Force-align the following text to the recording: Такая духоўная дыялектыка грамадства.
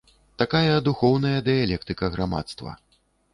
Такая 0.41 0.77
духоўная 0.87 1.39
дыялектыка 1.49 2.11
грамадства. 2.17 2.75